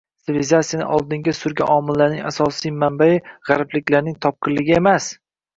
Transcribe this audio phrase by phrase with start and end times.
[0.27, 5.13] sivilizatsiyani oldinga surgan omillarning asos-manbayi g‘arbliklarning topqirligi emas